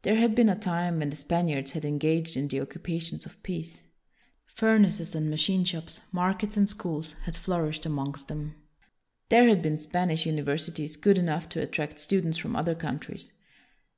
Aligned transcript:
There 0.00 0.16
had 0.16 0.34
been 0.34 0.48
a 0.48 0.58
time 0.58 1.00
when 1.00 1.10
the 1.10 1.16
Spaniards 1.16 1.72
had 1.72 1.84
engaged 1.84 2.34
in 2.34 2.48
the 2.48 2.62
occupations 2.62 3.26
of 3.26 3.42
peace. 3.42 3.84
Furnaces 4.46 5.14
and 5.14 5.28
machine 5.28 5.64
shops, 5.66 6.00
markets 6.12 6.56
and 6.56 6.66
schools, 6.66 7.14
had 7.24 7.36
flourished 7.36 7.84
amongst 7.84 8.28
them. 8.28 8.54
There 9.28 9.50
had 9.50 9.60
been 9.60 9.76
Spanish 9.78 10.24
universities 10.24 10.96
good 10.96 11.18
enough 11.18 11.46
to 11.50 11.60
at 11.60 11.72
tract 11.72 12.00
students 12.00 12.38
from 12.38 12.56
other 12.56 12.74
countries. 12.74 13.30